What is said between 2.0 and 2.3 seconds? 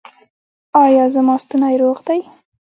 دی؟